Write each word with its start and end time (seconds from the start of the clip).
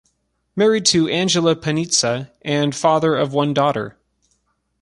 Married 0.55 0.87
to 0.87 1.07
Angela 1.09 1.55
Panizza 1.55 2.31
and 2.41 2.73
father 2.73 3.15
of 3.15 3.33
one 3.35 3.53
daughter. 3.53 3.99